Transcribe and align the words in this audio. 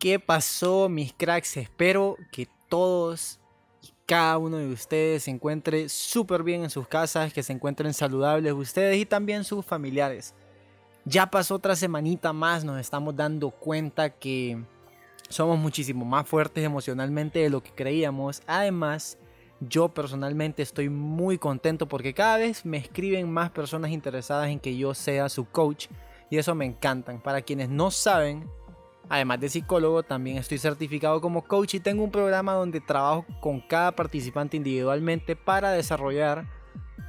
¿Qué 0.00 0.18
pasó, 0.18 0.88
mis 0.88 1.12
cracks? 1.12 1.58
Espero 1.58 2.16
que 2.32 2.48
todos 2.70 3.38
y 3.82 3.92
cada 4.06 4.38
uno 4.38 4.56
de 4.56 4.68
ustedes 4.68 5.24
se 5.24 5.30
encuentre 5.30 5.90
súper 5.90 6.42
bien 6.42 6.62
en 6.62 6.70
sus 6.70 6.88
casas, 6.88 7.34
que 7.34 7.42
se 7.42 7.52
encuentren 7.52 7.92
saludables 7.92 8.54
ustedes 8.54 8.96
y 8.96 9.04
también 9.04 9.44
sus 9.44 9.62
familiares. 9.62 10.34
Ya 11.04 11.30
pasó 11.30 11.56
otra 11.56 11.76
semanita 11.76 12.32
más, 12.32 12.64
nos 12.64 12.80
estamos 12.80 13.14
dando 13.14 13.50
cuenta 13.50 14.08
que 14.08 14.64
somos 15.28 15.58
muchísimo 15.58 16.06
más 16.06 16.26
fuertes 16.26 16.64
emocionalmente 16.64 17.40
de 17.40 17.50
lo 17.50 17.62
que 17.62 17.72
creíamos. 17.72 18.40
Además, 18.46 19.18
yo 19.60 19.90
personalmente 19.90 20.62
estoy 20.62 20.88
muy 20.88 21.36
contento 21.36 21.86
porque 21.86 22.14
cada 22.14 22.38
vez 22.38 22.64
me 22.64 22.78
escriben 22.78 23.30
más 23.30 23.50
personas 23.50 23.90
interesadas 23.90 24.48
en 24.48 24.60
que 24.60 24.74
yo 24.78 24.94
sea 24.94 25.28
su 25.28 25.44
coach 25.44 25.88
y 26.30 26.38
eso 26.38 26.54
me 26.54 26.64
encantan. 26.64 27.20
Para 27.20 27.42
quienes 27.42 27.68
no 27.68 27.90
saben, 27.90 28.48
Además 29.10 29.40
de 29.40 29.48
psicólogo, 29.48 30.04
también 30.04 30.38
estoy 30.38 30.58
certificado 30.58 31.20
como 31.20 31.42
coach 31.42 31.74
y 31.74 31.80
tengo 31.80 32.04
un 32.04 32.12
programa 32.12 32.52
donde 32.52 32.80
trabajo 32.80 33.26
con 33.40 33.60
cada 33.60 33.90
participante 33.90 34.56
individualmente 34.56 35.34
para 35.34 35.72
desarrollar 35.72 36.46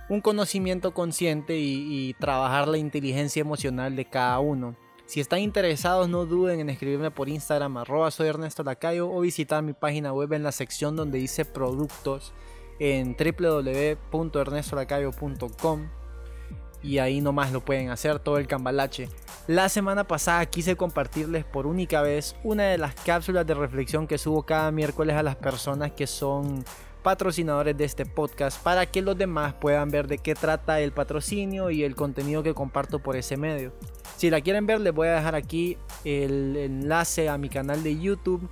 un 0.10 0.20
conocimiento 0.20 0.96
consciente 0.96 1.60
y, 1.60 2.16
trabajar 2.20 2.68
la 2.68 2.80
inteligencia 2.80 3.40
emocional 3.40 3.96
de 3.96 4.06
cada 4.06 4.40
uno. 4.40 4.76
Si 5.06 5.20
están 5.20 5.42
interesados, 5.42 6.10
no 6.10 6.26
duden 6.26 6.60
en 6.60 6.72
escribirme 6.72 7.12
por 7.12 7.30
Instagram, 7.30 7.78
arroba 7.78 8.10
soy 8.10 8.30
Ernesto 8.30 8.64
Lacayo, 8.64 9.08
o 9.08 9.22
visitar 9.22 9.62
mi 9.62 9.74
página 9.74 10.12
web 10.12 10.34
en 10.34 10.42
la 10.42 10.52
sección 10.52 10.96
donde 10.96 11.20
dice 11.20 11.46
productos 11.46 12.34
en 12.80 13.16
www.ernestolacayo.com 13.16 15.88
y 16.82 16.98
ahí 16.98 17.22
nomás 17.22 17.52
lo 17.52 17.62
pueden 17.62 17.92
hacer 17.92 18.18
todo 18.18 18.40
el 18.40 18.48
cambalache. 18.48 19.08
La 19.48 19.70
semana 19.70 20.04
pasada 20.04 20.46
quise 20.46 20.76
compartirles 20.76 21.46
por 21.46 21.66
única 21.66 22.04
vez 22.04 22.36
una 22.44 22.66
de 22.66 22.78
las 22.78 22.94
cápsulas 22.94 23.46
de 23.48 23.56
reflexión 23.56 24.06
que 24.06 24.20
subo 24.20 24.44
cada 24.44 24.72
miércoles 24.72 25.16
a 25.16 25.24
las 25.24 25.36
personas 25.36 25.92
que 25.92 26.06
son 26.06 26.64
patrocinadores 27.02 27.76
de 27.76 27.86
este 27.86 28.06
podcast 28.06 28.62
para 28.62 28.86
que 28.86 29.02
los 29.02 29.18
demás 29.18 29.56
puedan 29.56 29.90
ver 29.90 30.08
de 30.08 30.20
qué 30.20 30.36
trata 30.36 30.80
el 30.80 30.92
patrocinio 30.92 31.72
y 31.72 31.84
el 31.84 31.96
contenido 31.96 32.44
que 32.44 32.54
comparto 32.54 33.00
por 33.00 33.16
ese 33.16 33.36
medio. 33.36 33.74
Si 34.16 34.30
la 34.30 34.42
quieren 34.42 34.68
ver 34.68 34.80
les 34.80 34.94
voy 34.94 35.08
a 35.08 35.16
dejar 35.16 35.34
aquí 35.34 35.76
el 36.06 36.56
enlace 36.56 37.28
a 37.28 37.40
mi 37.40 37.50
canal 37.50 37.82
de 37.82 38.00
YouTube 38.00 38.48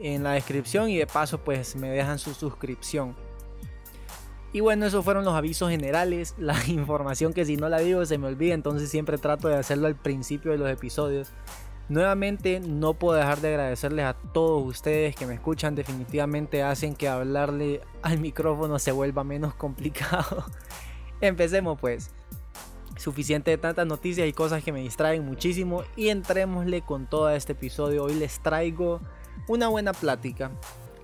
en 0.00 0.22
la 0.22 0.32
descripción 0.32 0.88
y 0.88 0.98
de 0.98 1.08
paso 1.08 1.38
pues 1.38 1.74
me 1.74 1.90
dejan 1.90 2.20
su 2.20 2.32
suscripción. 2.32 3.16
Y 4.52 4.60
bueno, 4.60 4.84
esos 4.84 5.04
fueron 5.04 5.24
los 5.24 5.34
avisos 5.34 5.70
generales, 5.70 6.34
la 6.38 6.56
información 6.66 7.32
que 7.32 7.44
si 7.44 7.56
no 7.56 7.68
la 7.68 7.78
digo 7.78 8.04
se 8.04 8.18
me 8.18 8.26
olvida, 8.26 8.54
entonces 8.54 8.90
siempre 8.90 9.18
trato 9.18 9.48
de 9.48 9.56
hacerlo 9.56 9.86
al 9.86 9.96
principio 9.96 10.52
de 10.52 10.58
los 10.58 10.70
episodios. 10.70 11.32
Nuevamente 11.88 12.60
no 12.60 12.94
puedo 12.94 13.18
dejar 13.18 13.40
de 13.40 13.48
agradecerles 13.48 14.04
a 14.04 14.14
todos 14.14 14.64
ustedes 14.64 15.16
que 15.16 15.26
me 15.26 15.34
escuchan, 15.34 15.74
definitivamente 15.74 16.62
hacen 16.62 16.94
que 16.94 17.08
hablarle 17.08 17.80
al 18.02 18.18
micrófono 18.18 18.78
se 18.78 18.92
vuelva 18.92 19.24
menos 19.24 19.54
complicado. 19.56 20.44
Empecemos 21.20 21.78
pues. 21.80 22.10
Suficiente 22.98 23.50
de 23.50 23.58
tantas 23.58 23.86
noticias 23.86 24.28
y 24.28 24.32
cosas 24.32 24.62
que 24.62 24.70
me 24.70 24.80
distraen 24.80 25.24
muchísimo 25.24 25.82
y 25.96 26.10
entrémosle 26.10 26.82
con 26.82 27.06
todo 27.06 27.30
este 27.30 27.52
episodio. 27.52 28.04
Hoy 28.04 28.14
les 28.14 28.40
traigo 28.40 29.00
una 29.48 29.68
buena 29.68 29.92
plática. 29.92 30.52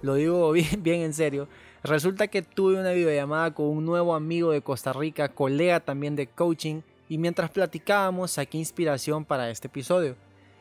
Lo 0.02 0.14
digo 0.14 0.52
bien, 0.52 0.82
bien 0.82 1.00
en 1.00 1.14
serio 1.14 1.48
Resulta 1.82 2.26
que 2.26 2.42
tuve 2.42 2.80
una 2.80 2.90
videollamada 2.90 3.54
con 3.54 3.66
un 3.66 3.84
nuevo 3.84 4.14
amigo 4.14 4.50
de 4.50 4.62
Costa 4.62 4.92
Rica, 4.92 5.28
colega 5.28 5.80
también 5.80 6.16
de 6.16 6.26
coaching, 6.26 6.80
y 7.08 7.18
mientras 7.18 7.50
platicábamos 7.50 8.32
saqué 8.32 8.58
inspiración 8.58 9.24
para 9.24 9.48
este 9.50 9.68
episodio. 9.68 10.16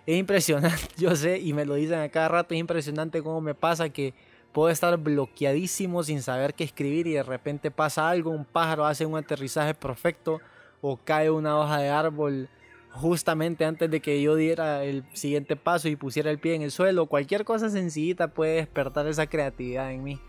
Es 0.05 0.17
impresionante, 0.17 0.87
yo 0.97 1.15
sé, 1.15 1.39
y 1.39 1.53
me 1.53 1.65
lo 1.65 1.75
dicen 1.75 1.99
a 1.99 2.09
cada 2.09 2.29
rato, 2.29 2.53
es 2.53 2.59
impresionante 2.59 3.23
cómo 3.23 3.41
me 3.41 3.55
pasa 3.55 3.89
que 3.89 4.13
puedo 4.53 4.69
estar 4.69 4.95
bloqueadísimo 4.97 6.03
sin 6.03 6.21
saber 6.21 6.53
qué 6.53 6.63
escribir 6.63 7.07
y 7.07 7.13
de 7.13 7.23
repente 7.23 7.71
pasa 7.71 8.09
algo, 8.09 8.31
un 8.31 8.45
pájaro 8.45 8.85
hace 8.85 9.05
un 9.05 9.17
aterrizaje 9.17 9.73
perfecto 9.73 10.39
o 10.81 10.97
cae 10.97 11.29
una 11.29 11.59
hoja 11.59 11.79
de 11.79 11.89
árbol 11.89 12.49
justamente 12.91 13.65
antes 13.65 13.91
de 13.91 13.99
que 13.99 14.21
yo 14.21 14.35
diera 14.35 14.83
el 14.83 15.03
siguiente 15.13 15.55
paso 15.55 15.89
y 15.89 15.95
pusiera 15.95 16.31
el 16.31 16.39
pie 16.39 16.55
en 16.55 16.61
el 16.61 16.71
suelo. 16.71 17.05
Cualquier 17.07 17.43
cosa 17.43 17.69
sencillita 17.69 18.29
puede 18.29 18.55
despertar 18.55 19.07
esa 19.07 19.27
creatividad 19.27 19.91
en 19.91 20.03
mí. 20.03 20.19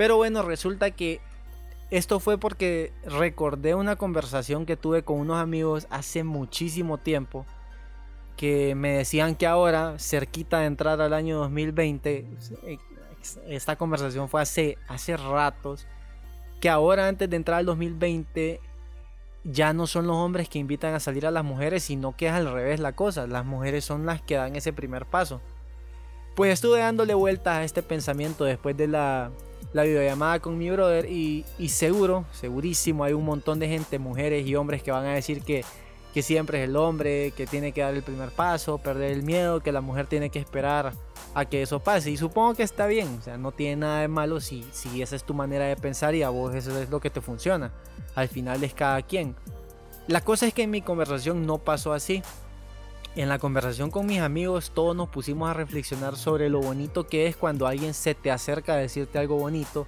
Pero 0.00 0.16
bueno, 0.16 0.40
resulta 0.40 0.92
que 0.92 1.20
esto 1.90 2.20
fue 2.20 2.38
porque 2.38 2.90
recordé 3.04 3.74
una 3.74 3.96
conversación 3.96 4.64
que 4.64 4.78
tuve 4.78 5.02
con 5.02 5.18
unos 5.18 5.36
amigos 5.36 5.86
hace 5.90 6.24
muchísimo 6.24 6.96
tiempo 6.96 7.44
que 8.34 8.74
me 8.74 8.92
decían 8.92 9.34
que 9.34 9.46
ahora, 9.46 9.98
cerquita 9.98 10.60
de 10.60 10.68
entrar 10.68 11.02
al 11.02 11.12
año 11.12 11.36
2020, 11.40 12.26
esta 13.48 13.76
conversación 13.76 14.30
fue 14.30 14.40
hace, 14.40 14.78
hace 14.88 15.18
ratos, 15.18 15.86
que 16.62 16.70
ahora 16.70 17.06
antes 17.06 17.28
de 17.28 17.36
entrar 17.36 17.58
al 17.58 17.66
2020 17.66 18.58
ya 19.44 19.74
no 19.74 19.86
son 19.86 20.06
los 20.06 20.16
hombres 20.16 20.48
que 20.48 20.58
invitan 20.58 20.94
a 20.94 21.00
salir 21.00 21.26
a 21.26 21.30
las 21.30 21.44
mujeres, 21.44 21.82
sino 21.84 22.16
que 22.16 22.28
es 22.28 22.32
al 22.32 22.50
revés 22.50 22.80
la 22.80 22.92
cosa, 22.92 23.26
las 23.26 23.44
mujeres 23.44 23.84
son 23.84 24.06
las 24.06 24.22
que 24.22 24.36
dan 24.36 24.56
ese 24.56 24.72
primer 24.72 25.04
paso. 25.04 25.42
Pues 26.36 26.54
estuve 26.54 26.78
dándole 26.78 27.12
vueltas 27.12 27.56
a 27.58 27.64
este 27.64 27.82
pensamiento 27.82 28.46
después 28.46 28.74
de 28.78 28.88
la 28.88 29.30
la 29.72 29.84
videollamada 29.84 30.40
con 30.40 30.58
mi 30.58 30.70
brother 30.70 31.06
y, 31.10 31.44
seguro, 31.68 32.24
segurísimo, 32.32 33.04
hay 33.04 33.12
un 33.12 33.24
montón 33.24 33.58
de 33.58 33.68
gente, 33.68 33.98
mujeres 33.98 34.46
y 34.46 34.56
hombres 34.56 34.82
que 34.82 34.90
van 34.90 35.06
a 35.06 35.14
decir 35.14 35.42
que, 35.42 35.64
que 36.12 36.22
siempre 36.22 36.62
es 36.62 36.68
el 36.68 36.76
hombre, 36.76 37.32
que 37.36 37.46
tiene 37.46 37.72
que 37.72 37.82
dar 37.82 37.94
el 37.94 38.02
primer 38.02 38.30
paso, 38.30 38.78
perder 38.78 39.12
el 39.12 39.22
miedo, 39.22 39.60
que 39.60 39.72
la 39.72 39.80
mujer 39.80 40.06
tiene 40.06 40.30
que 40.30 40.38
esperar 40.38 40.92
a 41.34 41.44
que 41.44 41.62
eso 41.62 41.80
pase. 41.80 42.10
Y 42.10 42.16
supongo 42.16 42.54
que 42.54 42.64
está 42.64 42.86
bien, 42.86 43.18
o 43.20 43.22
sea, 43.22 43.38
no 43.38 43.52
tiene 43.52 43.76
nada 43.76 44.00
de 44.00 44.08
malo 44.08 44.40
si, 44.40 44.64
si 44.72 45.02
esa 45.02 45.14
es 45.14 45.24
tu 45.24 45.34
manera 45.34 45.66
de 45.66 45.76
pensar 45.76 46.14
y 46.14 46.22
a 46.22 46.30
vos 46.30 46.54
eso 46.54 46.76
es 46.80 46.90
lo 46.90 47.00
que 47.00 47.10
te 47.10 47.20
funciona. 47.20 47.72
Al 48.14 48.28
final 48.28 48.62
es 48.64 48.74
cada 48.74 49.02
quien. 49.02 49.36
La 50.08 50.22
cosa 50.22 50.46
es 50.46 50.54
que 50.54 50.64
en 50.64 50.70
mi 50.70 50.82
conversación 50.82 51.46
no 51.46 51.58
pasó 51.58 51.92
así. 51.92 52.22
En 53.16 53.28
la 53.28 53.40
conversación 53.40 53.90
con 53.90 54.06
mis 54.06 54.20
amigos 54.20 54.70
todos 54.72 54.94
nos 54.94 55.08
pusimos 55.08 55.50
a 55.50 55.54
reflexionar 55.54 56.16
sobre 56.16 56.48
lo 56.48 56.60
bonito 56.60 57.08
que 57.08 57.26
es 57.26 57.36
cuando 57.36 57.66
alguien 57.66 57.92
se 57.92 58.14
te 58.14 58.30
acerca 58.30 58.74
a 58.74 58.76
decirte 58.76 59.18
algo 59.18 59.36
bonito 59.36 59.86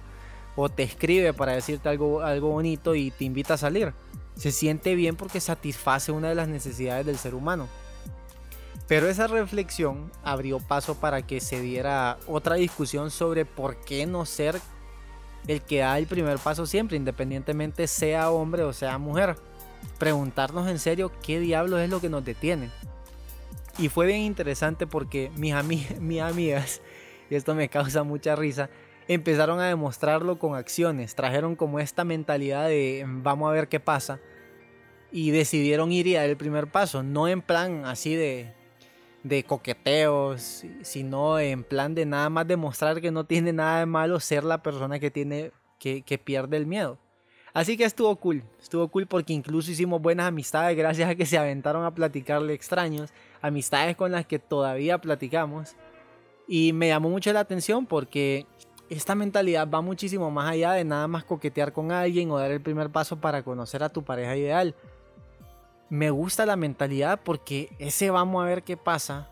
o 0.57 0.67
te 0.67 0.83
escribe 0.83 1.33
para 1.33 1.53
decirte 1.53 1.87
algo, 1.87 2.21
algo 2.21 2.49
bonito 2.49 2.95
y 2.95 3.11
te 3.11 3.23
invita 3.23 3.53
a 3.53 3.57
salir. 3.57 3.93
Se 4.35 4.51
siente 4.51 4.95
bien 4.95 5.15
porque 5.15 5.39
satisface 5.39 6.11
una 6.11 6.29
de 6.29 6.35
las 6.35 6.49
necesidades 6.49 7.05
del 7.05 7.17
ser 7.17 7.33
humano. 7.33 7.69
Pero 8.89 9.07
esa 9.07 9.27
reflexión 9.27 10.11
abrió 10.23 10.59
paso 10.59 10.95
para 10.95 11.21
que 11.25 11.39
se 11.39 11.61
diera 11.61 12.17
otra 12.27 12.55
discusión 12.55 13.09
sobre 13.09 13.45
por 13.45 13.77
qué 13.77 14.05
no 14.05 14.25
ser 14.25 14.59
el 15.47 15.61
que 15.61 15.79
da 15.79 15.97
el 15.97 16.07
primer 16.07 16.39
paso 16.39 16.65
siempre, 16.65 16.97
independientemente 16.97 17.87
sea 17.87 18.31
hombre 18.31 18.63
o 18.63 18.73
sea 18.73 18.97
mujer. 18.97 19.37
Preguntarnos 19.97 20.67
en 20.67 20.79
serio 20.79 21.11
qué 21.23 21.39
diablo 21.39 21.79
es 21.79 21.89
lo 21.89 22.01
que 22.01 22.09
nos 22.09 22.25
detiene. 22.25 22.69
Y 23.77 23.89
fue 23.89 24.05
bien 24.05 24.21
interesante 24.21 24.87
porque 24.87 25.31
mis, 25.35 25.53
amigas, 25.53 26.81
y 27.29 27.35
esto 27.35 27.55
me 27.55 27.69
causa 27.69 28.03
mucha 28.03 28.35
risa, 28.35 28.69
empezaron 29.07 29.59
a 29.59 29.67
demostrarlo 29.67 30.39
con 30.39 30.55
acciones. 30.55 31.15
Trajeron 31.15 31.55
como 31.55 31.79
esta 31.79 32.03
mentalidad 32.03 32.67
de 32.67 33.05
vamos 33.07 33.49
a 33.49 33.53
ver 33.53 33.67
qué 33.67 33.79
pasa. 33.79 34.19
Y 35.11 35.31
decidieron 35.31 35.91
ir 35.91 36.07
y 36.07 36.13
dar 36.13 36.29
el 36.29 36.37
primer 36.37 36.67
paso. 36.67 37.03
No 37.03 37.27
en 37.27 37.41
plan 37.41 37.85
así 37.85 38.15
de, 38.15 38.53
de 39.23 39.43
coqueteos, 39.43 40.63
sino 40.81 41.39
en 41.39 41.63
plan 41.63 41.93
de 41.93 42.05
nada 42.05 42.29
más 42.29 42.47
demostrar 42.47 42.99
que 42.99 43.11
no 43.11 43.25
tiene 43.25 43.53
nada 43.53 43.79
de 43.79 43.85
malo 43.85 44.19
ser 44.19 44.43
la 44.43 44.63
persona 44.63 44.99
que 44.99 45.11
tiene 45.11 45.51
que, 45.79 46.01
que 46.01 46.17
pierde 46.17 46.57
el 46.57 46.65
miedo. 46.65 46.97
Así 47.53 47.77
que 47.77 47.83
estuvo 47.83 48.15
cool, 48.15 48.43
estuvo 48.59 48.87
cool 48.87 49.05
porque 49.05 49.31
incluso 49.31 49.69
hicimos 49.69 50.01
buenas 50.01 50.27
amistades 50.27 50.75
gracias 50.75 51.07
a 51.07 51.15
que 51.15 51.27
se 51.27 51.37
aventaron 51.37 51.85
a 51.85 51.93
platicarle 51.93 52.53
extraños, 52.53 53.11
amistades 53.41 53.95
con 53.95 54.11
las 54.11 54.25
que 54.25 54.39
todavía 54.39 54.97
platicamos. 54.97 55.75
Y 56.47 56.73
me 56.73 56.87
llamó 56.87 57.09
mucho 57.09 57.31
la 57.31 57.41
atención 57.41 57.85
porque 57.85 58.47
esta 58.89 59.13
mentalidad 59.13 59.69
va 59.69 59.81
muchísimo 59.81 60.31
más 60.31 60.49
allá 60.49 60.73
de 60.73 60.83
nada 60.83 61.07
más 61.07 61.23
coquetear 61.25 61.73
con 61.73 61.91
alguien 61.91 62.31
o 62.31 62.39
dar 62.39 62.51
el 62.51 62.61
primer 62.61 62.89
paso 62.89 63.21
para 63.21 63.43
conocer 63.43 63.83
a 63.83 63.89
tu 63.89 64.03
pareja 64.03 64.35
ideal. 64.35 64.75
Me 65.89 66.09
gusta 66.09 66.47
la 66.47 66.55
mentalidad 66.55 67.21
porque 67.23 67.69
ese 67.77 68.09
vamos 68.09 68.43
a 68.43 68.47
ver 68.47 68.63
qué 68.63 68.77
pasa 68.77 69.29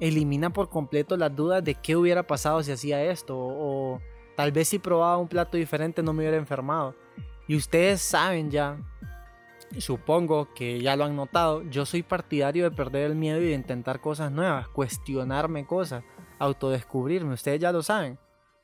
elimina 0.00 0.50
por 0.50 0.68
completo 0.68 1.16
las 1.16 1.34
dudas 1.34 1.64
de 1.64 1.74
qué 1.74 1.96
hubiera 1.96 2.22
pasado 2.22 2.62
si 2.62 2.70
hacía 2.70 3.02
esto 3.02 3.36
o 3.36 4.00
tal 4.38 4.52
vez 4.52 4.68
si 4.68 4.78
probaba 4.78 5.18
un 5.18 5.26
plato 5.26 5.56
diferente 5.56 6.00
no 6.00 6.12
me 6.12 6.20
hubiera 6.20 6.36
enfermado. 6.36 6.94
Y 7.48 7.56
ustedes 7.56 8.00
saben 8.00 8.52
ya, 8.52 8.78
supongo 9.78 10.54
que 10.54 10.80
ya 10.80 10.94
lo 10.94 11.02
han 11.02 11.16
notado, 11.16 11.64
yo 11.64 11.84
soy 11.84 12.04
partidario 12.04 12.62
de 12.62 12.70
perder 12.70 13.10
el 13.10 13.16
miedo 13.16 13.40
y 13.40 13.46
de 13.46 13.54
intentar 13.54 14.00
cosas 14.00 14.30
nuevas, 14.30 14.68
cuestionarme 14.68 15.66
cosas, 15.66 16.04
autodescubrirme, 16.38 17.34
ustedes 17.34 17.58
ya 17.58 17.72
lo 17.72 17.82
saben. 17.82 18.16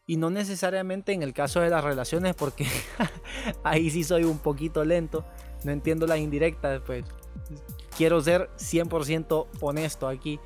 Y 0.07 0.17
no 0.17 0.31
necesariamente 0.31 1.13
en 1.13 1.25
el 1.25 1.33
caso 1.33 1.59
de 1.59 1.71
las 1.71 1.83
relaciones, 1.83 2.37
porque 2.37 2.69
ahí 3.65 3.91
sí 3.91 4.05
soy 4.05 4.23
un 4.23 4.39
poquito 4.39 4.85
lento, 4.85 5.25
no 5.65 5.73
entiendo 5.73 6.07
las 6.07 6.19
indirectas, 6.19 6.83
pues 6.87 7.05
quiero 7.97 8.21
ser 8.21 8.49
100% 8.59 9.49
honesto 9.61 10.07
aquí 10.07 10.39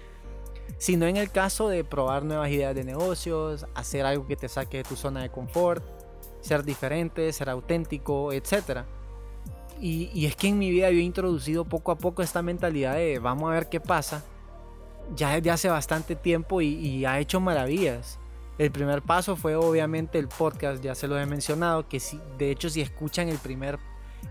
sino 0.76 1.06
en 1.06 1.16
el 1.16 1.30
caso 1.30 1.68
de 1.68 1.84
probar 1.84 2.24
nuevas 2.24 2.50
ideas 2.50 2.74
de 2.74 2.84
negocios, 2.84 3.66
hacer 3.74 4.04
algo 4.04 4.26
que 4.26 4.36
te 4.36 4.48
saque 4.48 4.78
de 4.78 4.84
tu 4.84 4.96
zona 4.96 5.22
de 5.22 5.30
confort, 5.30 5.82
ser 6.40 6.64
diferente, 6.64 7.32
ser 7.32 7.48
auténtico, 7.48 8.32
etc. 8.32 8.84
Y, 9.80 10.26
es 10.26 10.36
que 10.36 10.48
en 10.48 10.58
mi 10.58 10.70
vida 10.70 10.90
yo 10.90 10.98
he 10.98 11.02
introducido 11.02 11.64
poco 11.64 11.92
a 11.92 11.98
poco 11.98 12.22
esta 12.22 12.42
mentalidad 12.42 12.94
de 12.94 13.18
vamos 13.18 13.50
a 13.50 13.54
ver 13.54 13.68
qué 13.68 13.80
pasa, 13.80 14.24
ya 15.14 15.34
desde 15.34 15.50
hace 15.50 15.68
bastante 15.68 16.16
tiempo 16.16 16.60
y, 16.60 17.04
ha 17.04 17.18
hecho 17.18 17.40
maravillas. 17.40 18.18
El 18.58 18.72
primer 18.72 19.02
paso 19.02 19.36
fue 19.36 19.54
obviamente 19.54 20.18
el 20.18 20.26
podcast, 20.26 20.82
ya 20.82 20.96
se 20.96 21.06
lo 21.06 21.18
he 21.18 21.26
mencionado, 21.26 21.88
que 21.88 22.00
si, 22.00 22.20
de 22.38 22.50
hecho 22.50 22.68
si 22.68 22.80
escuchan 22.80 23.28
el 23.28 23.38
primer 23.38 23.78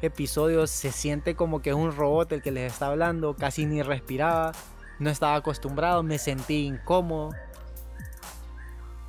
episodio 0.01 0.67
se 0.67 0.91
siente 0.91 1.35
como 1.35 1.61
que 1.61 1.69
es 1.69 1.75
un 1.75 1.95
robot 1.95 2.33
el 2.33 2.41
que 2.41 2.51
les 2.51 2.73
está 2.73 2.87
hablando, 2.87 3.35
casi 3.35 3.65
ni 3.65 3.81
respiraba 3.81 4.51
no 4.99 5.09
estaba 5.09 5.35
acostumbrado, 5.35 6.03
me 6.03 6.17
sentí 6.17 6.65
incómodo. 6.65 7.31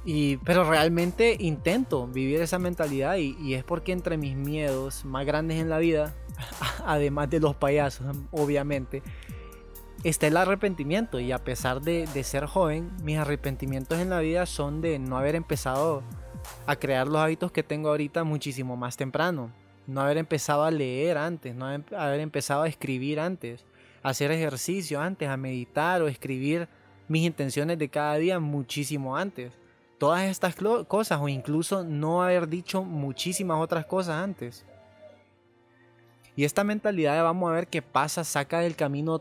Y, 0.05 0.38
pero 0.38 0.69
realmente 0.69 1.37
intento 1.38 2.06
vivir 2.06 2.40
esa 2.40 2.58
mentalidad 2.58 3.17
y, 3.17 3.55
es 3.55 3.64
porque 3.64 3.93
entre 3.93 4.17
mis 4.17 4.37
miedos 4.37 5.05
más 5.05 5.26
grandes 5.26 5.61
en 5.61 5.69
la 5.69 5.79
vida, 5.79 6.14
además 6.87 7.29
de 7.31 7.40
los 7.40 7.56
payasos, 7.56 8.17
obviamente, 8.31 9.02
está 10.05 10.26
el 10.26 10.37
arrepentimiento. 10.37 11.20
Y 11.20 11.32
a 11.32 11.44
pesar 11.44 11.82
de, 11.82 12.06
de 12.06 12.25
ser 12.25 12.46
joven, 12.46 12.90
mis 13.02 13.19
arrepentimientos 13.19 13.99
en 13.99 14.11
la 14.11 14.20
vida 14.20 14.46
son 14.46 14.81
de 14.81 14.99
no 14.99 15.19
haber 15.19 15.35
empezado 15.35 16.02
a 16.67 16.76
crear 16.76 17.06
los 17.06 17.19
hábitos 17.19 17.52
que 17.52 17.62
tengo 17.62 17.90
ahorita 17.90 18.25
muchísimo 18.25 18.76
más 18.76 18.96
temprano. 18.96 19.52
No 19.87 20.02
haber 20.02 20.19
empezado 20.19 20.64
a 20.64 20.70
leer 20.70 21.17
antes, 21.19 21.55
no 21.55 21.67
haber 21.67 22.20
empezado 22.20 22.62
a 22.62 22.69
escribir 22.69 23.20
antes 23.20 23.64
hacer 24.03 24.31
ejercicio 24.31 25.00
antes, 25.00 25.29
a 25.29 25.37
meditar 25.37 26.03
o 26.03 26.09
escribir 26.09 26.69
mis 27.09 27.25
intenciones 27.25 27.79
de 27.79 27.89
cada 27.89 28.17
día 28.17 28.39
muchísimo 28.39 29.17
antes. 29.17 29.53
Todas 29.99 30.23
estas 30.23 30.55
cosas 30.87 31.19
o 31.21 31.29
incluso 31.29 31.83
no 31.83 32.23
haber 32.23 32.49
dicho 32.49 32.85
muchísimas 32.85 33.61
otras 33.61 33.85
cosas 33.87 34.23
antes. 34.23 34.65
Y 36.37 36.45
esta 36.45 36.62
mentalidad 36.62 37.17
de 37.17 37.23
vamos 37.23 37.50
a 37.50 37.55
ver 37.55 37.67
qué 37.67 37.83
pasa 37.83 38.23
saca 38.23 38.61
del 38.61 38.77
camino 38.77 39.21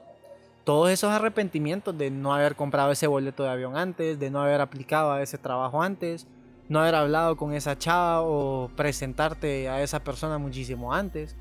todos 0.63 0.91
esos 0.91 1.09
arrepentimientos 1.09 1.97
de 1.97 2.11
no 2.11 2.33
haber 2.33 2.55
comprado 2.55 2.91
ese 2.91 3.07
boleto 3.07 3.43
de 3.43 3.49
avión 3.49 3.77
antes, 3.77 4.19
de 4.19 4.29
no 4.29 4.41
haber 4.41 4.61
aplicado 4.61 5.11
a 5.11 5.21
ese 5.21 5.37
trabajo 5.37 5.81
antes, 5.81 6.27
no 6.67 6.81
haber 6.81 6.93
hablado 6.93 7.37
con 7.37 7.53
esa 7.53 7.77
chava 7.77 8.21
o 8.21 8.69
presentarte 8.75 9.69
a 9.69 9.81
esa 9.81 10.03
persona 10.03 10.37
muchísimo 10.37 10.93
antes 10.93 11.35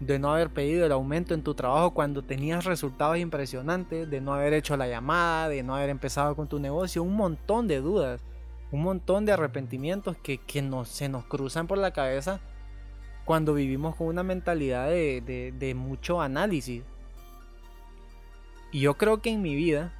de 0.00 0.18
no 0.18 0.32
haber 0.32 0.50
pedido 0.50 0.86
el 0.86 0.92
aumento 0.92 1.34
en 1.34 1.42
tu 1.42 1.54
trabajo 1.54 1.92
cuando 1.92 2.22
tenías 2.22 2.64
resultados 2.64 3.18
impresionantes, 3.18 4.08
de 4.08 4.20
no 4.20 4.34
haber 4.34 4.54
hecho 4.54 4.76
la 4.76 4.86
llamada, 4.86 5.48
de 5.48 5.62
no 5.62 5.74
haber 5.74 5.90
empezado 5.90 6.36
con 6.36 6.48
tu 6.48 6.60
negocio, 6.60 7.02
un 7.02 7.16
montón 7.16 7.66
de 7.66 7.80
dudas, 7.80 8.20
un 8.70 8.82
montón 8.82 9.24
de 9.24 9.32
arrepentimientos 9.32 10.16
que, 10.16 10.40
se 10.84 11.08
nos 11.08 11.24
cruzan 11.24 11.66
por 11.66 11.78
la 11.78 11.92
cabeza 11.92 12.40
cuando 13.24 13.54
vivimos 13.54 13.96
con 13.96 14.06
una 14.06 14.22
mentalidad 14.22 14.88
de, 14.88 15.52
de 15.56 15.74
mucho 15.74 16.20
análisis. 16.20 16.82
Y 18.70 18.80
yo 18.80 18.94
creo 18.94 19.20
que 19.20 19.30
en 19.30 19.42
mi 19.42 19.54
vida 19.54 19.92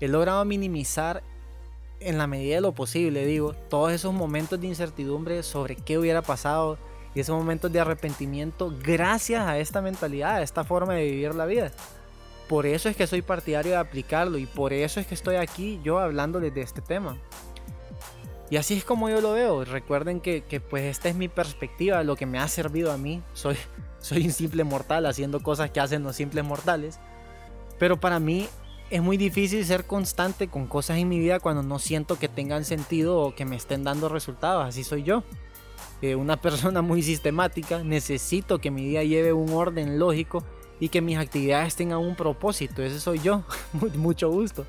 he 0.00 0.08
logrado 0.08 0.44
minimizar 0.44 1.22
en 2.00 2.18
la 2.18 2.26
medida 2.26 2.56
de 2.56 2.60
lo 2.62 2.72
posible, 2.72 3.26
digo, 3.26 3.52
todos 3.68 3.92
esos 3.92 4.12
momentos 4.14 4.58
de 4.60 4.66
incertidumbre 4.66 5.42
sobre 5.42 5.76
qué 5.76 5.98
hubiera 5.98 6.22
pasado, 6.22 6.78
y 7.14 7.20
esos 7.20 7.36
momentos 7.36 7.72
de 7.72 7.80
arrepentimiento 7.80 8.72
gracias 8.82 9.46
a 9.46 9.58
esta 9.58 9.82
mentalidad, 9.82 10.36
a 10.36 10.42
esta 10.42 10.64
forma 10.64 10.94
de 10.94 11.04
vivir 11.04 11.34
la 11.34 11.46
vida. 11.46 11.72
Por 12.48 12.66
eso 12.66 12.88
es 12.88 12.96
que 12.96 13.06
soy 13.06 13.22
partidario 13.22 13.72
de 13.72 13.78
aplicarlo 13.78 14.38
y 14.38 14.46
por 14.46 14.72
eso 14.72 15.00
es 15.00 15.06
que 15.06 15.14
estoy 15.14 15.36
aquí 15.36 15.80
yo 15.84 15.98
hablándoles 15.98 16.54
de 16.54 16.62
este 16.62 16.80
tema. 16.80 17.16
Y 18.50 18.56
así 18.56 18.74
es 18.74 18.84
como 18.84 19.08
yo 19.08 19.20
lo 19.20 19.32
veo. 19.32 19.64
Recuerden 19.64 20.20
que, 20.20 20.42
pues 20.68 20.84
esta 20.84 21.08
es 21.08 21.14
mi 21.14 21.28
perspectiva, 21.28 22.02
lo 22.02 22.16
que 22.16 22.26
me 22.26 22.40
ha 22.40 22.48
servido 22.48 22.90
a 22.90 22.96
mí. 22.96 23.22
Soy, 23.32 23.56
soy 24.00 24.26
un 24.26 24.32
simple 24.32 24.64
mortal 24.64 25.06
haciendo 25.06 25.40
cosas 25.40 25.70
que 25.70 25.78
hacen 25.78 26.02
los 26.02 26.16
simples 26.16 26.44
mortales. 26.44 26.98
Pero 27.78 28.00
para 28.00 28.18
mí 28.18 28.48
es 28.90 29.00
muy 29.00 29.16
difícil 29.16 29.64
ser 29.64 29.84
constante 29.84 30.48
con 30.48 30.66
cosas 30.66 30.98
en 30.98 31.08
mi 31.08 31.20
vida 31.20 31.38
cuando 31.38 31.62
no 31.62 31.78
siento 31.78 32.18
que 32.18 32.28
tengan 32.28 32.64
sentido 32.64 33.20
o 33.20 33.34
que 33.36 33.44
me 33.44 33.54
estén 33.54 33.84
dando 33.84 34.08
resultados. 34.08 34.66
Así 34.66 34.82
soy 34.82 35.04
yo 35.04 35.22
una 36.16 36.40
persona 36.40 36.82
muy 36.82 37.02
sistemática, 37.02 37.82
necesito 37.82 38.58
que 38.58 38.70
mi 38.70 38.86
día 38.86 39.04
lleve 39.04 39.32
un 39.32 39.52
orden 39.52 39.98
lógico 39.98 40.44
y 40.78 40.88
que 40.88 41.02
mis 41.02 41.18
actividades 41.18 41.76
tengan 41.76 41.98
un 41.98 42.16
propósito. 42.16 42.82
Ese 42.82 43.00
soy 43.00 43.20
yo, 43.20 43.44
mucho 43.96 44.30
gusto. 44.30 44.66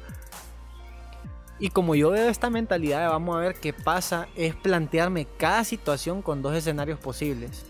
Y 1.58 1.70
como 1.70 1.94
yo 1.96 2.10
veo 2.10 2.28
esta 2.28 2.50
mentalidad 2.50 3.10
vamos 3.10 3.36
a 3.36 3.40
ver 3.40 3.56
qué 3.56 3.72
pasa, 3.72 4.28
es 4.36 4.56
plantearme 4.56 5.28
cada 5.38 5.64
situación 5.64 6.22
con 6.22 6.42
dos 6.42 6.56
escenarios 6.56 7.00
posibles. 7.00 7.66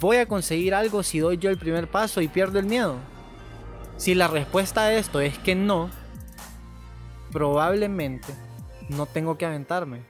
¿Voy 0.00 0.18
a 0.18 0.26
conseguir 0.26 0.74
algo 0.74 1.02
si 1.02 1.20
doy 1.20 1.38
yo 1.38 1.50
el 1.50 1.58
primer 1.58 1.88
paso 1.88 2.20
y 2.20 2.28
pierdo 2.28 2.58
el 2.58 2.66
miedo? 2.66 2.96
Si 3.96 4.14
la 4.14 4.28
respuesta 4.28 4.82
a 4.82 4.94
esto 4.94 5.20
es 5.20 5.38
que 5.38 5.54
no, 5.54 5.90
probablemente 7.32 8.34
no 8.88 9.06
tengo 9.06 9.38
que 9.38 9.46
aventarme. 9.46 10.09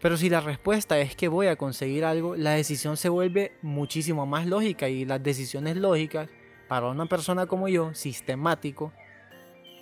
Pero 0.00 0.16
si 0.16 0.30
la 0.30 0.40
respuesta 0.40 0.98
es 0.98 1.16
que 1.16 1.28
voy 1.28 1.48
a 1.48 1.56
conseguir 1.56 2.04
algo, 2.04 2.36
la 2.36 2.52
decisión 2.52 2.96
se 2.96 3.08
vuelve 3.08 3.52
muchísimo 3.62 4.26
más 4.26 4.46
lógica 4.46 4.88
y 4.88 5.04
las 5.04 5.22
decisiones 5.22 5.76
lógicas 5.76 6.28
para 6.68 6.88
una 6.88 7.06
persona 7.06 7.46
como 7.46 7.68
yo, 7.68 7.94
sistemático, 7.94 8.92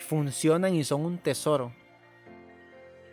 funcionan 0.01 0.75
y 0.75 0.85
son 0.85 1.05
un 1.05 1.19
tesoro. 1.19 1.75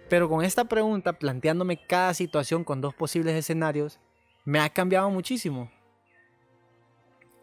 Pero 0.10 0.30
con 0.30 0.46
esta 0.46 0.66
pregunta, 0.66 1.14
planteándome 1.14 1.86
cada 1.86 2.14
situación 2.14 2.64
con 2.64 2.80
dos 2.80 2.94
posibles 2.94 3.36
escenarios, 3.36 4.00
me 4.46 4.60
ha 4.60 4.70
cambiado 4.70 5.10
muchísimo. 5.10 5.72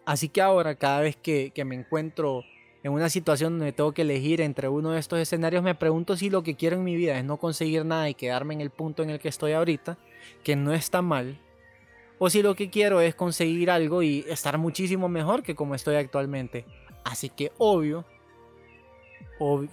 Así 0.07 0.29
que 0.29 0.41
ahora, 0.41 0.75
cada 0.75 1.01
vez 1.01 1.17
que, 1.17 1.51
que 1.55 1.65
me 1.65 1.75
encuentro 1.75 2.45
en 2.83 2.93
una 2.93 3.11
situación 3.11 3.59
donde 3.59 3.73
tengo 3.73 3.93
que 3.93 4.03
elegir 4.03 4.41
entre 4.41 4.69
uno 4.69 4.93
de 4.93 5.01
estos 5.01 5.19
escenarios, 5.19 5.63
me 5.63 5.75
pregunto 5.75 6.17
si 6.17 6.31
lo 6.31 6.43
que 6.43 6.57
quiero 6.57 6.77
en 6.77 6.85
mi 6.85 6.97
vida 6.97 7.19
es 7.19 7.25
no 7.25 7.37
conseguir 7.37 7.85
nada 7.85 8.09
y 8.09 8.15
quedarme 8.15 8.55
en 8.55 8.61
el 8.61 8.71
punto 8.71 9.03
en 9.03 9.11
el 9.11 9.19
que 9.19 9.29
estoy 9.29 9.53
ahorita, 9.53 9.99
que 10.43 10.57
no 10.57 10.73
está 10.73 11.03
mal, 11.03 11.39
o 12.19 12.29
si 12.29 12.43
lo 12.43 12.55
que 12.55 12.71
quiero 12.71 13.01
es 13.01 13.15
conseguir 13.15 13.71
algo 13.71 14.03
y 14.03 14.25
estar 14.29 14.59
muchísimo 14.59 15.09
mejor 15.09 15.43
que 15.43 15.55
como 15.55 15.75
estoy 15.75 15.97
actualmente. 15.97 16.67
Así 17.03 17.31
que 17.31 17.51
obvio, 17.57 18.05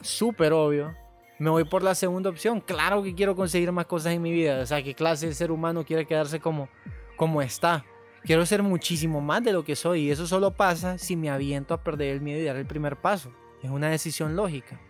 súper 0.01 0.53
obvio, 0.53 0.95
me 1.39 1.49
voy 1.49 1.65
por 1.65 1.83
la 1.83 1.93
segunda 1.93 2.29
opción. 2.29 2.61
Claro 2.61 3.03
que 3.03 3.13
quiero 3.13 3.35
conseguir 3.35 3.71
más 3.71 3.85
cosas 3.85 4.13
en 4.13 4.21
mi 4.21 4.31
vida. 4.31 4.61
O 4.61 4.65
sea, 4.65 4.81
¿qué 4.81 4.95
clase 4.95 5.27
de 5.27 5.33
ser 5.33 5.51
humano 5.51 5.85
quiere 5.85 6.05
quedarse 6.05 6.39
como, 6.39 6.69
como 7.15 7.41
está? 7.41 7.85
Quiero 8.27 8.45
ser 8.45 8.61
muchísimo 8.61 9.21
más 9.21 9.41
de 9.41 9.53
lo 9.53 9.63
que 9.63 9.77
soy 9.77 10.01
y 10.01 10.11
eso 10.11 10.27
solo 10.27 10.51
pasa 10.51 10.97
si 10.97 11.15
me 11.15 11.29
aviento 11.29 11.73
a 11.73 11.81
perder 11.81 12.09
el 12.09 12.19
miedo 12.19 12.41
y 12.41 12.43
dar 12.43 12.57
el 12.57 12.65
primer 12.65 12.97
paso. 12.97 13.31
Es 13.63 13.69
una 13.69 13.89
decisión 13.89 14.35
lógica. 14.35 14.81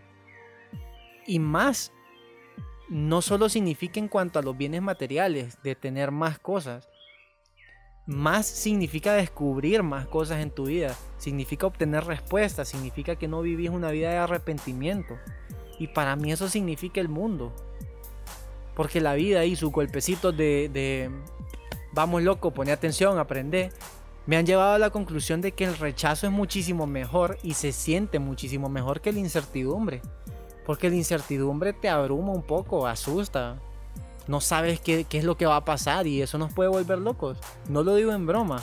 Y 1.28 1.38
más, 1.38 1.92
no 2.90 3.22
solo 3.22 3.48
significa 3.48 4.00
en 4.00 4.08
cuanto 4.08 4.40
a 4.40 4.42
los 4.42 4.58
bienes 4.58 4.82
materiales, 4.82 5.62
de 5.62 5.76
tener 5.76 6.10
más 6.10 6.40
cosas. 6.40 6.90
Más 8.08 8.48
significa 8.48 9.14
descubrir 9.14 9.84
más 9.84 10.08
cosas 10.08 10.40
en 10.40 10.50
tu 10.50 10.66
vida. 10.66 10.96
Significa 11.20 11.68
obtener 11.68 12.06
respuestas. 12.06 12.70
Significa 12.70 13.18
que 13.18 13.28
no 13.28 13.44
vivís 13.44 13.70
una 13.70 13.92
vida 13.92 14.10
de 14.10 14.18
arrepentimiento. 14.18 15.16
Y 15.78 15.90
para 15.90 16.16
mí 16.16 16.32
eso 16.32 16.50
significa 16.50 17.02
el 17.02 17.10
mundo. 17.10 17.54
Porque 18.76 19.00
la 19.00 19.14
vida 19.14 19.46
y 19.46 19.56
sus 19.56 19.72
golpecitos 19.72 20.36
de, 20.36 20.72
de 20.74 21.12
vamos 21.98 22.22
loco, 22.22 22.52
pone 22.52 22.72
atención, 22.72 23.18
aprende, 23.18 23.72
me 24.28 24.38
han 24.38 24.46
llevado 24.46 24.76
a 24.76 24.78
la 24.78 24.92
conclusión 24.92 25.42
de 25.42 25.54
que 25.54 25.64
el 25.64 25.76
rechazo 25.76 26.28
es 26.28 26.32
muchísimo 26.32 26.86
mejor 26.86 27.40
y 27.42 27.56
se 27.56 27.72
siente 27.72 28.20
muchísimo 28.20 28.70
mejor 28.70 29.02
que 29.02 29.12
la 29.12 29.18
incertidumbre. 29.18 30.04
Porque 30.64 30.92
la 30.92 30.96
incertidumbre 30.96 31.74
te 31.74 31.90
abruma 31.90 32.34
un 32.34 32.44
poco, 32.44 32.86
asusta. 32.86 33.58
No 34.28 34.42
sabes 34.42 34.80
qué, 34.80 35.06
qué 35.06 35.18
es 35.18 35.24
lo 35.24 35.38
que 35.38 35.48
va 35.48 35.56
a 35.56 35.66
pasar 35.66 36.06
y 36.06 36.22
eso 36.22 36.38
nos 36.38 36.54
puede 36.54 36.70
volver 36.70 37.00
locos. 37.00 37.40
No 37.68 37.82
lo 37.82 37.96
digo 37.96 38.12
en 38.12 38.28
broma. 38.28 38.62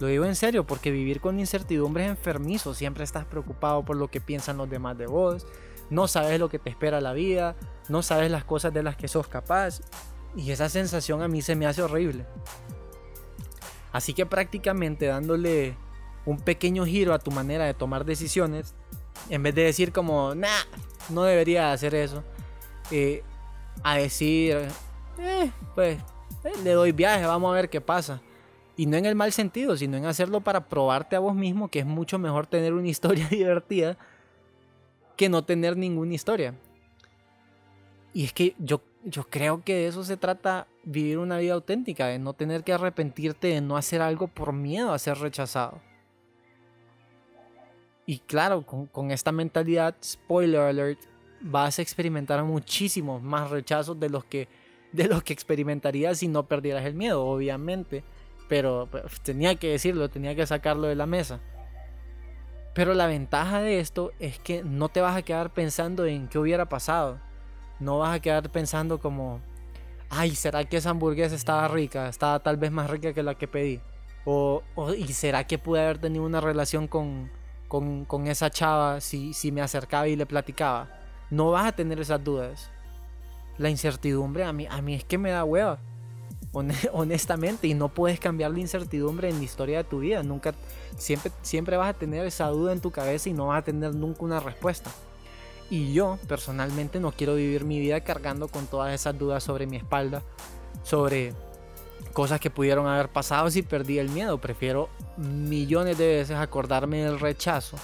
Lo 0.00 0.06
digo 0.06 0.24
en 0.24 0.34
serio 0.34 0.66
porque 0.66 0.90
vivir 0.90 1.20
con 1.20 1.38
incertidumbre 1.38 2.04
es 2.04 2.10
enfermizo. 2.10 2.72
Siempre 2.72 3.04
estás 3.04 3.26
preocupado 3.26 3.84
por 3.84 3.96
lo 3.96 4.08
que 4.08 4.22
piensan 4.22 4.56
los 4.56 4.70
demás 4.70 4.96
de 4.96 5.08
vos. 5.08 5.46
No 5.90 6.08
sabes 6.08 6.40
lo 6.40 6.48
que 6.48 6.58
te 6.58 6.70
espera 6.70 7.02
la 7.02 7.12
vida. 7.12 7.54
No 7.90 8.02
sabes 8.02 8.30
las 8.30 8.44
cosas 8.44 8.72
de 8.72 8.82
las 8.82 8.96
que 8.96 9.08
sos 9.08 9.28
capaz. 9.28 9.82
Y 10.36 10.50
esa 10.50 10.68
sensación 10.68 11.22
a 11.22 11.28
mí 11.28 11.42
se 11.42 11.54
me 11.54 11.66
hace 11.66 11.82
horrible. 11.82 12.26
Así 13.92 14.12
que 14.12 14.26
prácticamente 14.26 15.06
dándole 15.06 15.76
un 16.26 16.38
pequeño 16.38 16.84
giro 16.84 17.14
a 17.14 17.18
tu 17.18 17.30
manera 17.30 17.64
de 17.64 17.74
tomar 17.74 18.04
decisiones, 18.04 18.74
en 19.28 19.42
vez 19.42 19.54
de 19.54 19.62
decir 19.62 19.92
como, 19.92 20.34
nah, 20.34 20.64
no 21.10 21.22
debería 21.22 21.72
hacer 21.72 21.94
eso, 21.94 22.24
eh, 22.90 23.22
a 23.82 23.96
decir, 23.96 24.68
eh, 25.18 25.50
pues 25.74 25.98
eh, 26.44 26.52
le 26.62 26.72
doy 26.72 26.92
viaje, 26.92 27.24
vamos 27.24 27.52
a 27.52 27.54
ver 27.54 27.70
qué 27.70 27.80
pasa. 27.80 28.20
Y 28.76 28.86
no 28.86 28.96
en 28.96 29.06
el 29.06 29.14
mal 29.14 29.32
sentido, 29.32 29.76
sino 29.76 29.96
en 29.96 30.06
hacerlo 30.06 30.40
para 30.40 30.68
probarte 30.68 31.14
a 31.14 31.20
vos 31.20 31.34
mismo 31.34 31.68
que 31.68 31.78
es 31.78 31.86
mucho 31.86 32.18
mejor 32.18 32.46
tener 32.46 32.72
una 32.72 32.88
historia 32.88 33.28
divertida 33.28 33.96
que 35.16 35.28
no 35.28 35.44
tener 35.44 35.76
ninguna 35.76 36.14
historia. 36.14 36.54
Y 38.12 38.24
es 38.24 38.32
que 38.32 38.54
yo, 38.58 38.80
yo 39.04 39.24
creo 39.28 39.62
que 39.62 39.74
de 39.74 39.86
eso 39.86 40.04
se 40.04 40.16
trata 40.16 40.66
vivir 40.82 41.18
una 41.18 41.38
vida 41.38 41.54
auténtica, 41.54 42.06
de 42.06 42.18
no 42.18 42.32
tener 42.32 42.64
que 42.64 42.72
arrepentirte 42.72 43.48
de 43.48 43.60
no 43.60 43.76
hacer 43.76 44.02
algo 44.02 44.28
por 44.28 44.52
miedo 44.52 44.92
a 44.92 44.98
ser 44.98 45.18
rechazado. 45.18 45.80
Y 48.06 48.18
claro, 48.18 48.62
con, 48.62 49.10
esta 49.10 49.32
mentalidad, 49.32 49.94
spoiler 50.02 50.60
alert, 50.60 51.00
vas 51.40 51.78
a 51.78 51.82
experimentar 51.82 52.42
muchísimos 52.44 53.22
más 53.22 53.50
rechazos 53.50 53.98
de 53.98 54.08
los 54.08 54.24
que 54.24 54.48
de 54.92 55.08
los 55.08 55.24
que 55.24 55.32
experimentarías 55.32 56.18
si 56.18 56.28
no 56.28 56.46
perdieras 56.46 56.84
el 56.84 56.94
miedo, 56.94 57.26
obviamente 57.26 58.04
pero 58.48 58.88
pues, 58.90 59.20
tenía 59.20 59.54
que 59.56 59.70
decirlo, 59.70 60.08
tenía 60.08 60.34
que 60.34 60.46
sacarlo 60.46 60.86
de 60.86 60.94
la 60.94 61.06
mesa. 61.06 61.40
Pero 62.74 62.94
la 62.94 63.06
ventaja 63.06 63.60
de 63.60 63.78
esto 63.78 64.12
es 64.18 64.38
que 64.38 64.64
no 64.64 64.88
te 64.88 65.00
vas 65.00 65.16
a 65.16 65.22
quedar 65.22 65.52
pensando 65.52 66.06
en 66.06 66.28
qué 66.28 66.38
hubiera 66.38 66.68
pasado. 66.68 67.20
No 67.80 67.98
vas 67.98 68.16
a 68.16 68.20
quedar 68.20 68.50
pensando 68.50 68.98
como, 68.98 69.40
ay, 70.10 70.34
¿será 70.34 70.64
que 70.64 70.76
esa 70.76 70.90
hamburguesa 70.90 71.34
estaba 71.34 71.68
rica? 71.68 72.08
Estaba 72.08 72.38
tal 72.40 72.56
vez 72.56 72.70
más 72.70 72.88
rica 72.90 73.12
que 73.12 73.22
la 73.22 73.34
que 73.34 73.48
pedí. 73.48 73.80
O, 74.24 74.62
¿y 74.96 75.12
será 75.12 75.46
que 75.46 75.58
pude 75.58 75.82
haber 75.82 75.98
tenido 75.98 76.24
una 76.24 76.40
relación 76.40 76.88
con, 76.88 77.30
con, 77.68 78.04
con 78.06 78.26
esa 78.26 78.48
chava 78.50 79.00
si, 79.00 79.34
si 79.34 79.52
me 79.52 79.60
acercaba 79.60 80.08
y 80.08 80.16
le 80.16 80.26
platicaba? 80.26 80.88
No 81.30 81.50
vas 81.50 81.66
a 81.66 81.72
tener 81.72 82.00
esas 82.00 82.22
dudas. 82.22 82.70
La 83.58 83.70
incertidumbre 83.70 84.44
a 84.44 84.52
mí, 84.52 84.66
a 84.68 84.80
mí 84.80 84.94
es 84.94 85.04
que 85.04 85.18
me 85.18 85.30
da 85.30 85.44
hueva. 85.44 85.78
honestamente, 86.92 87.66
y 87.66 87.74
no 87.74 87.88
puedes 87.88 88.20
cambiar 88.20 88.52
la 88.52 88.60
incertidumbre 88.60 89.28
en 89.28 89.38
la 89.38 89.44
historia 89.44 89.78
de 89.78 89.84
tu 89.84 90.00
vida. 90.00 90.22
Nunca, 90.22 90.54
siempre, 90.96 91.32
siempre 91.42 91.76
vas 91.76 91.90
a 91.90 91.98
tener 91.98 92.24
esa 92.26 92.48
duda 92.48 92.72
en 92.72 92.80
tu 92.80 92.90
cabeza 92.90 93.28
y 93.28 93.32
no 93.32 93.48
vas 93.48 93.58
a 93.58 93.64
tener 93.64 93.94
nunca 93.94 94.24
una 94.24 94.40
respuesta. 94.40 94.90
Y 95.70 95.92
yo 95.92 96.18
personalmente 96.28 97.00
no 97.00 97.12
quiero 97.12 97.34
vivir 97.34 97.64
mi 97.64 97.80
vida 97.80 98.00
cargando 98.00 98.48
con 98.48 98.66
todas 98.66 98.94
esas 98.94 99.18
dudas 99.18 99.42
sobre 99.42 99.66
mi 99.66 99.76
espalda, 99.76 100.22
sobre 100.82 101.32
cosas 102.12 102.38
que 102.40 102.50
pudieron 102.50 102.86
haber 102.86 103.08
pasado 103.08 103.50
si 103.50 103.62
perdí 103.62 103.98
el 103.98 104.08
miedo. 104.08 104.38
Prefiero 104.38 104.88
millones 105.16 105.98
de 105.98 106.16
veces 106.16 106.36
acordarme 106.36 107.02
del 107.04 107.18
rechazo, 107.18 107.76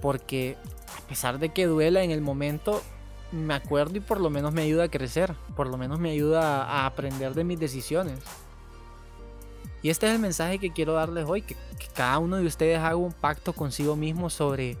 porque 0.00 0.56
a 0.96 1.08
pesar 1.08 1.38
de 1.38 1.50
que 1.50 1.66
duela 1.66 2.02
en 2.02 2.10
el 2.10 2.20
momento, 2.20 2.82
me 3.32 3.54
acuerdo 3.54 3.96
y 3.96 4.00
por 4.00 4.20
lo 4.20 4.30
menos 4.30 4.52
me 4.52 4.62
ayuda 4.62 4.84
a 4.84 4.90
crecer, 4.90 5.34
por 5.56 5.68
lo 5.68 5.76
menos 5.76 6.00
me 6.00 6.10
ayuda 6.10 6.64
a 6.64 6.86
aprender 6.86 7.34
de 7.34 7.44
mis 7.44 7.58
decisiones. 7.58 8.18
Y 9.82 9.88
este 9.88 10.06
es 10.06 10.12
el 10.12 10.18
mensaje 10.18 10.58
que 10.58 10.72
quiero 10.72 10.92
darles 10.92 11.24
hoy, 11.26 11.42
que, 11.42 11.56
cada 11.94 12.18
uno 12.18 12.36
de 12.36 12.46
ustedes 12.46 12.78
haga 12.78 12.96
un 12.96 13.12
pacto 13.12 13.52
consigo 13.52 13.96
mismo 13.96 14.30
sobre 14.30 14.76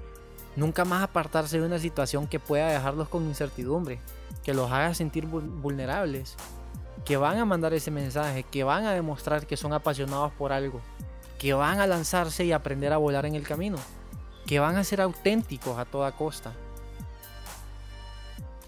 nunca 0.56 0.84
más 0.84 1.02
apartarse 1.02 1.58
de 1.60 1.66
una 1.66 1.78
situación 1.78 2.26
que 2.26 2.40
pueda 2.40 2.68
dejarlos 2.68 3.08
con 3.08 3.24
incertidumbre, 3.24 3.98
que 4.42 4.54
los 4.54 4.70
haga 4.70 4.94
sentir 4.94 5.26
vulnerables, 5.26 6.36
que 7.04 7.16
van 7.16 7.38
a 7.38 7.44
mandar 7.44 7.72
ese 7.72 7.90
mensaje, 7.90 8.42
que 8.42 8.64
van 8.64 8.84
a 8.84 8.92
demostrar 8.92 9.46
que 9.46 9.56
son 9.56 9.72
apasionados 9.72 10.32
por 10.32 10.52
algo, 10.52 10.80
que 11.38 11.54
van 11.54 11.80
a 11.80 11.86
lanzarse 11.86 12.44
y 12.44 12.52
aprender 12.52 12.92
a 12.92 12.98
volar 12.98 13.26
en 13.26 13.34
el 13.34 13.46
camino, 13.46 13.78
que 14.46 14.58
van 14.58 14.76
a 14.76 14.84
ser 14.84 15.00
auténticos 15.00 15.78
a 15.78 15.84
toda 15.84 16.12
costa 16.12 16.52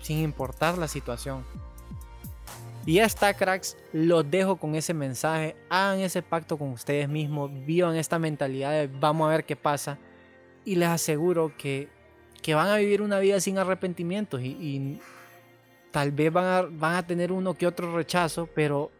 sin 0.02 0.18
importar 0.18 0.76
la 0.76 0.88
situación. 0.88 1.44
Y 2.84 2.94
ya 2.94 3.04
está, 3.04 3.32
cracks. 3.32 3.76
Los 3.92 4.28
dejo 4.28 4.56
con 4.56 4.74
ese 4.74 4.92
mensaje. 4.92 5.56
Hagan 5.70 6.00
ese 6.00 6.20
pacto 6.20 6.58
con 6.58 6.70
ustedes 6.70 7.08
mismos. 7.08 7.50
Vivan 7.64 7.96
esta 7.96 8.18
mentalidad 8.18 8.72
de 8.72 8.88
vamos 8.88 9.28
a 9.28 9.30
ver 9.30 9.44
qué 9.44 9.54
pasa. 9.54 9.98
Y 10.64 10.76
les 10.76 10.88
aseguro 10.88 11.52
que, 11.56 11.88
que 12.42 12.54
van 12.54 12.68
a 12.68 12.76
vivir 12.76 13.02
una 13.02 13.18
vida 13.18 13.40
sin 13.40 13.58
arrepentimientos. 13.58 14.40
Y, 14.42 15.00
tal 15.90 16.10
vez 16.10 16.32
van 16.32 16.44
a, 16.44 16.62
van 16.62 16.94
a 16.96 17.06
tener 17.06 17.32
uno 17.32 17.54
que 17.54 17.66
otro 17.66 17.94
rechazo, 17.94 18.48
pero 18.54 18.90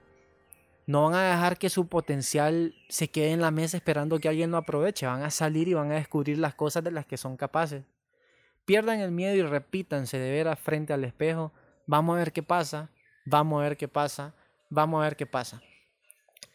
no 0.87 1.05
van 1.05 1.15
a 1.15 1.31
dejar 1.31 1.57
que 1.57 1.71
su 1.71 1.87
potencial 1.87 2.75
se 2.89 3.09
quede 3.09 3.33
en 3.33 3.41
la 3.41 3.51
mesa 3.51 3.77
esperando 3.77 4.19
que 4.19 4.29
alguien 4.29 4.51
lo 4.51 4.59
aproveche. 4.59 5.07
Van 5.07 5.23
a 5.23 5.31
salir 5.31 5.69
y 5.69 5.75
van 5.75 5.91
a 5.93 5.95
descubrir 5.95 6.39
las 6.39 6.55
cosas 6.55 6.85
de 6.85 6.91
las 6.91 7.07
que 7.07 7.17
son 7.17 7.37
capaces. 7.37 7.85
Pierdan 8.65 9.01
el 9.01 9.11
miedo 9.11 9.35
y 9.35 9.43
repítanse 9.43 10.19
de 10.19 10.31
veras 10.31 10.59
frente 10.59 10.93
al 10.93 11.05
espejo. 11.05 11.53
Vamos 11.87 12.15
a 12.15 12.19
ver 12.19 12.33
qué 12.33 12.43
pasa, 12.43 12.91
vamos 13.25 13.61
a 13.61 13.65
ver 13.65 13.77
qué 13.77 13.89
pasa, 13.89 14.35
vamos 14.69 15.01
a 15.01 15.05
ver 15.05 15.17
qué 15.17 15.27
pasa. 15.27 15.63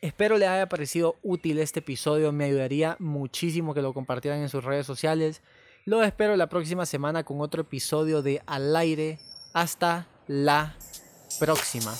Espero 0.02 0.38
les 0.38 0.48
haya 0.48 0.70
parecido 0.70 1.16
útil 1.24 1.60
este 1.60 1.80
episodio, 1.80 2.32
me 2.32 2.46
ayudaría 2.46 2.96
muchísimo 3.00 3.74
que 3.74 3.82
lo 3.82 3.94
compartieran 3.94 4.42
en 4.42 4.50
sus 4.50 4.64
redes 4.64 4.86
sociales. 4.86 5.42
Los 5.86 6.06
espero 6.06 6.36
la 6.36 6.50
próxima 6.50 6.86
semana 6.86 7.24
con 7.24 7.42
otro 7.42 7.62
episodio 7.62 8.22
de 8.22 8.42
Al 8.46 8.76
aire. 8.76 9.20
Hasta 9.54 10.08
la 10.28 10.76
próxima. 11.40 11.94